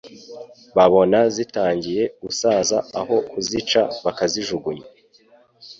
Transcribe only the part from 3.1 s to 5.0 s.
kuzica bakazijugunya